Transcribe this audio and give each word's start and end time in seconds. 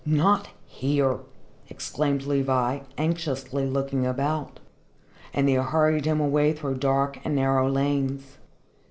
"Not 0.03 0.49
here!" 0.65 1.19
exclaimed 1.69 2.23
Levi, 2.23 2.79
anxiously 2.97 3.67
looking 3.69 4.03
about. 4.07 4.59
And 5.31 5.47
they 5.47 5.53
hurried 5.53 6.05
him 6.05 6.19
away 6.19 6.53
through 6.53 6.79
dark 6.79 7.19
and 7.23 7.35
narrow 7.35 7.69
lanes. 7.69 8.39